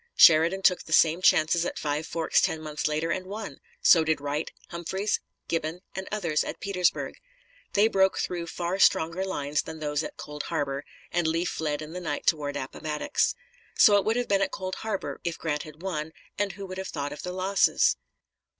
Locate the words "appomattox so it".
12.57-14.03